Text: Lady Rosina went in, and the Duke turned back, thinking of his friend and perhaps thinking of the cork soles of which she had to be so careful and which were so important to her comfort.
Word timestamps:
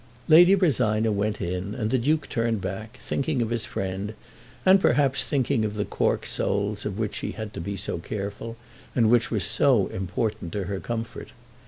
Lady 0.27 0.55
Rosina 0.55 1.11
went 1.11 1.39
in, 1.39 1.75
and 1.75 1.91
the 1.91 1.99
Duke 1.99 2.27
turned 2.27 2.59
back, 2.59 2.97
thinking 2.99 3.39
of 3.39 3.51
his 3.51 3.67
friend 3.67 4.15
and 4.65 4.79
perhaps 4.79 5.23
thinking 5.23 5.63
of 5.63 5.75
the 5.75 5.85
cork 5.85 6.25
soles 6.25 6.87
of 6.87 6.97
which 6.97 7.13
she 7.17 7.33
had 7.33 7.53
to 7.53 7.61
be 7.61 7.77
so 7.77 7.99
careful 7.99 8.57
and 8.95 9.11
which 9.11 9.29
were 9.29 9.39
so 9.39 9.85
important 9.89 10.51
to 10.53 10.63
her 10.63 10.79
comfort. 10.79 11.33